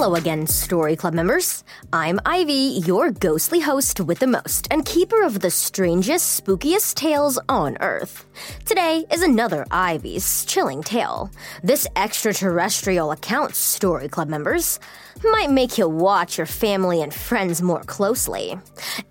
[0.00, 1.64] Hello again, Story Club members.
[1.92, 7.36] I'm Ivy, your ghostly host with the most and keeper of the strangest, spookiest tales
[7.48, 8.24] on Earth.
[8.64, 11.32] Today is another Ivy's chilling tale.
[11.64, 14.78] This extraterrestrial account, Story Club members,
[15.24, 18.56] might make you watch your family and friends more closely.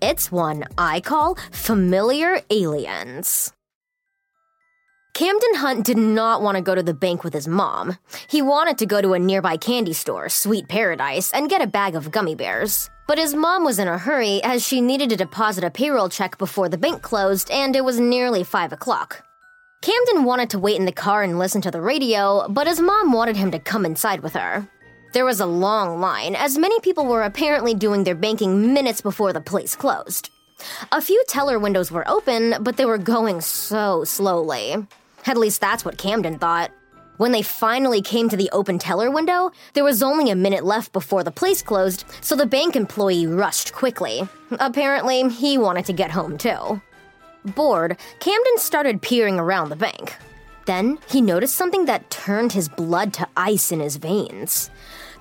[0.00, 3.52] It's one I call Familiar Aliens.
[5.16, 7.96] Camden Hunt did not want to go to the bank with his mom.
[8.28, 11.94] He wanted to go to a nearby candy store, Sweet Paradise, and get a bag
[11.94, 12.90] of gummy bears.
[13.08, 16.36] But his mom was in a hurry as she needed to deposit a payroll check
[16.36, 19.24] before the bank closed, and it was nearly 5 o'clock.
[19.80, 23.10] Camden wanted to wait in the car and listen to the radio, but his mom
[23.10, 24.68] wanted him to come inside with her.
[25.14, 29.32] There was a long line, as many people were apparently doing their banking minutes before
[29.32, 30.28] the place closed.
[30.92, 34.76] A few teller windows were open, but they were going so slowly.
[35.26, 36.70] At least that's what Camden thought.
[37.16, 40.92] When they finally came to the open teller window, there was only a minute left
[40.92, 44.28] before the place closed, so the bank employee rushed quickly.
[44.60, 46.80] Apparently, he wanted to get home too.
[47.44, 50.14] Bored, Camden started peering around the bank.
[50.66, 54.68] Then he noticed something that turned his blood to ice in his veins.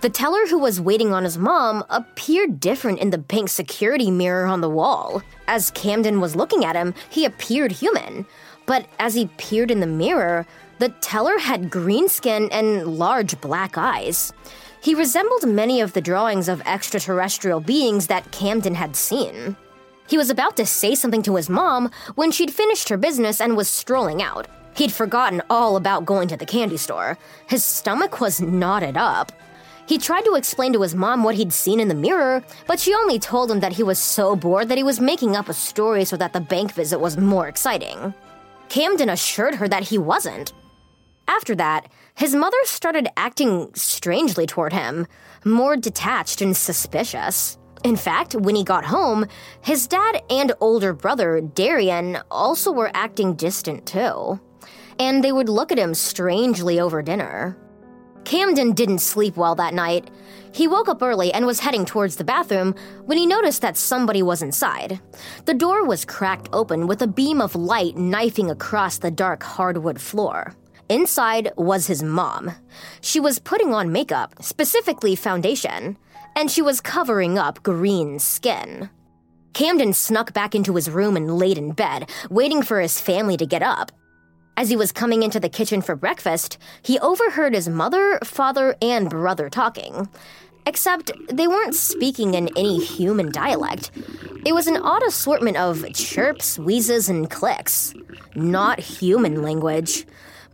[0.01, 4.45] The teller who was waiting on his mom appeared different in the bank security mirror
[4.45, 5.21] on the wall.
[5.47, 8.25] As Camden was looking at him, he appeared human.
[8.65, 10.45] But as he peered in the mirror,
[10.79, 14.33] the teller had green skin and large black eyes.
[14.81, 19.55] He resembled many of the drawings of extraterrestrial beings that Camden had seen.
[20.07, 23.57] He was about to say something to his mom when she'd finished her business and
[23.57, 24.47] was strolling out.
[24.75, 27.17] He'd forgotten all about going to the candy store.
[27.47, 29.31] His stomach was knotted up.
[29.87, 32.93] He tried to explain to his mom what he'd seen in the mirror, but she
[32.93, 36.05] only told him that he was so bored that he was making up a story
[36.05, 38.13] so that the bank visit was more exciting.
[38.69, 40.53] Camden assured her that he wasn't.
[41.27, 45.07] After that, his mother started acting strangely toward him,
[45.43, 47.57] more detached and suspicious.
[47.83, 49.27] In fact, when he got home,
[49.61, 54.39] his dad and older brother, Darian, also were acting distant too.
[54.97, 57.57] And they would look at him strangely over dinner.
[58.23, 60.09] Camden didn't sleep well that night.
[60.55, 64.23] He woke up early and was heading towards the bathroom when he noticed that somebody
[64.23, 65.01] was inside.
[65.43, 69.99] The door was cracked open with a beam of light knifing across the dark hardwood
[69.99, 70.55] floor.
[70.87, 72.53] Inside was his mom.
[73.01, 75.97] She was putting on makeup, specifically foundation,
[76.37, 78.89] and she was covering up green skin.
[79.51, 83.45] Camden snuck back into his room and laid in bed, waiting for his family to
[83.45, 83.91] get up.
[84.57, 89.09] As he was coming into the kitchen for breakfast, he overheard his mother, father, and
[89.09, 90.07] brother talking.
[90.67, 93.91] Except they weren't speaking in any human dialect.
[94.45, 97.93] It was an odd assortment of chirps, wheezes, and clicks.
[98.35, 100.05] Not human language.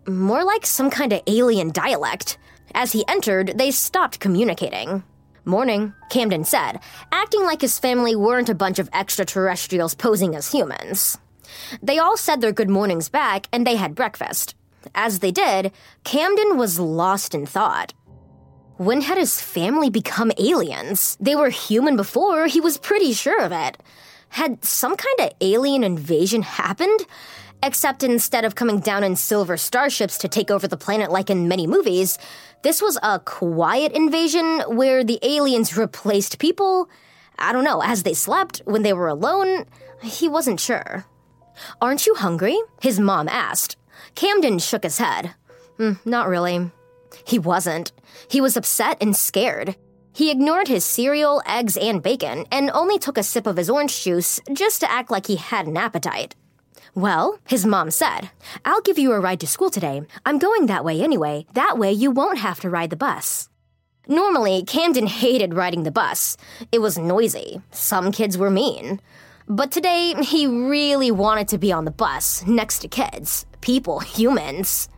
[0.07, 2.37] More like some kind of alien dialect.
[2.73, 5.03] As he entered, they stopped communicating.
[5.43, 6.79] Morning, Camden said,
[7.11, 11.17] acting like his family weren't a bunch of extraterrestrials posing as humans.
[11.81, 14.55] They all said their good mornings back and they had breakfast.
[14.93, 15.71] As they did,
[16.03, 17.93] Camden was lost in thought.
[18.81, 21.15] When had his family become aliens?
[21.19, 23.77] They were human before, he was pretty sure of it.
[24.29, 27.05] Had some kind of alien invasion happened?
[27.61, 31.47] Except instead of coming down in silver starships to take over the planet like in
[31.47, 32.17] many movies,
[32.63, 36.89] this was a quiet invasion where the aliens replaced people.
[37.37, 39.65] I don't know, as they slept, when they were alone.
[40.01, 41.05] He wasn't sure.
[41.79, 42.59] Aren't you hungry?
[42.81, 43.77] His mom asked.
[44.15, 45.35] Camden shook his head.
[45.77, 46.71] Mm, not really.
[47.25, 47.91] He wasn't.
[48.29, 49.75] He was upset and scared.
[50.13, 54.03] He ignored his cereal, eggs, and bacon and only took a sip of his orange
[54.03, 56.35] juice just to act like he had an appetite.
[56.93, 58.31] Well, his mom said,
[58.65, 60.01] I'll give you a ride to school today.
[60.25, 61.45] I'm going that way anyway.
[61.53, 63.47] That way you won't have to ride the bus.
[64.07, 66.35] Normally, Camden hated riding the bus.
[66.71, 67.61] It was noisy.
[67.71, 68.99] Some kids were mean.
[69.47, 74.89] But today, he really wanted to be on the bus, next to kids, people, humans.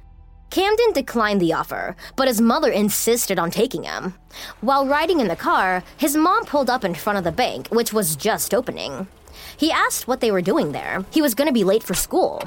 [0.54, 4.14] Camden declined the offer, but his mother insisted on taking him.
[4.62, 7.92] While riding in the car, his mom pulled up in front of the bank, which
[7.92, 9.08] was just opening.
[9.58, 11.06] He asked what they were doing there.
[11.10, 12.44] He was going to be late for school.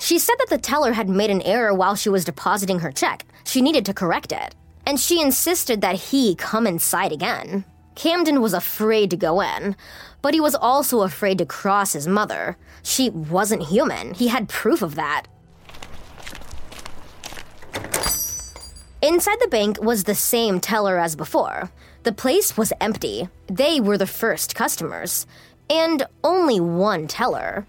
[0.00, 3.24] She said that the teller had made an error while she was depositing her check.
[3.44, 4.56] She needed to correct it.
[4.84, 7.64] And she insisted that he come inside again.
[7.94, 9.76] Camden was afraid to go in,
[10.22, 12.56] but he was also afraid to cross his mother.
[12.82, 14.14] She wasn't human.
[14.14, 15.26] He had proof of that.
[19.00, 21.70] Inside the bank was the same teller as before.
[22.02, 23.28] The place was empty.
[23.46, 25.24] They were the first customers
[25.70, 27.64] and only one teller.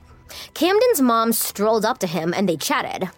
[0.56, 3.10] Camden's mom strolled up to him and they chatted.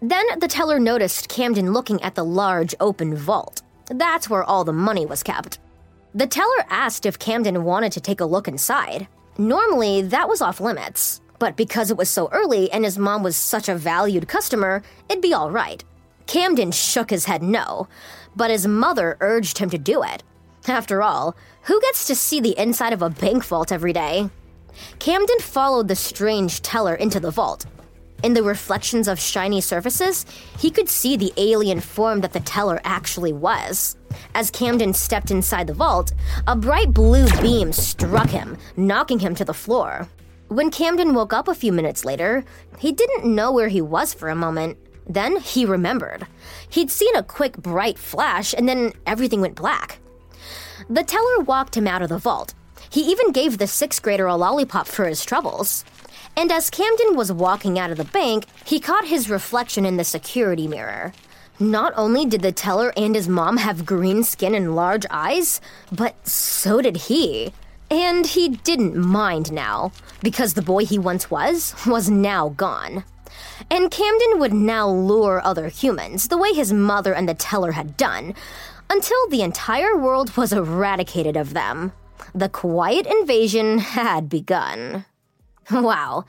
[0.00, 3.60] Then the teller noticed Camden looking at the large open vault.
[3.90, 5.58] That's where all the money was kept.
[6.14, 9.08] The teller asked if Camden wanted to take a look inside.
[9.36, 13.36] Normally, that was off limits, but because it was so early and his mom was
[13.36, 15.84] such a valued customer, it'd be all right.
[16.28, 17.88] Camden shook his head no,
[18.36, 20.22] but his mother urged him to do it.
[20.68, 24.28] After all, who gets to see the inside of a bank vault every day?
[24.98, 27.64] Camden followed the strange teller into the vault.
[28.22, 30.26] In the reflections of shiny surfaces,
[30.58, 33.96] he could see the alien form that the teller actually was.
[34.34, 36.12] As Camden stepped inside the vault,
[36.46, 40.06] a bright blue beam struck him, knocking him to the floor.
[40.48, 42.44] When Camden woke up a few minutes later,
[42.78, 44.76] he didn't know where he was for a moment.
[45.08, 46.26] Then he remembered.
[46.68, 50.00] He'd seen a quick bright flash, and then everything went black.
[50.90, 52.54] The teller walked him out of the vault.
[52.90, 55.84] He even gave the sixth grader a lollipop for his troubles.
[56.36, 60.04] And as Camden was walking out of the bank, he caught his reflection in the
[60.04, 61.12] security mirror.
[61.58, 65.60] Not only did the teller and his mom have green skin and large eyes,
[65.90, 67.52] but so did he.
[67.90, 69.90] And he didn't mind now,
[70.22, 73.02] because the boy he once was was now gone.
[73.70, 77.96] And Camden would now lure other humans, the way his mother and the teller had
[77.96, 78.34] done,
[78.90, 81.92] until the entire world was eradicated of them.
[82.34, 85.04] The quiet invasion had begun.
[85.70, 86.24] Wow.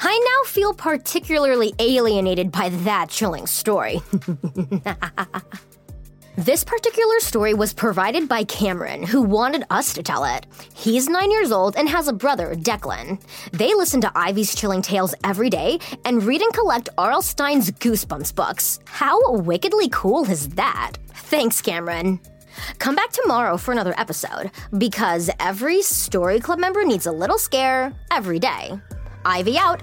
[0.00, 4.00] I now feel particularly alienated by that chilling story.
[6.36, 10.46] This particular story was provided by Cameron, who wanted us to tell it.
[10.74, 13.20] He's nine years old and has a brother, Declan.
[13.52, 17.22] They listen to Ivy's Chilling Tales every day and read and collect R.L.
[17.22, 18.80] Stine's Goosebumps books.
[18.84, 20.94] How wickedly cool is that?
[21.14, 22.18] Thanks, Cameron.
[22.80, 27.92] Come back tomorrow for another episode, because every Story Club member needs a little scare
[28.10, 28.72] every day.
[29.24, 29.82] Ivy out.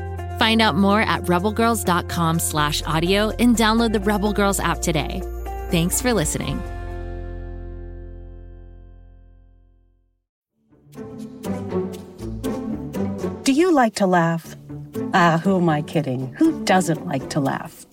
[0.41, 5.21] Find out more at rebelgirls.com slash audio and download the Rebel Girls app today.
[5.69, 6.59] Thanks for listening.
[13.43, 14.55] Do you like to laugh?
[15.13, 16.33] Ah, who am I kidding?
[16.39, 17.85] Who doesn't like to laugh?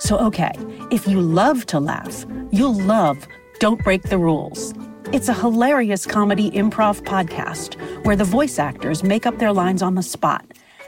[0.00, 0.50] So, okay,
[0.90, 3.28] if you love to laugh, you'll love
[3.60, 4.74] Don't Break the Rules.
[5.12, 9.94] It's a hilarious comedy improv podcast where the voice actors make up their lines on
[9.94, 10.44] the spot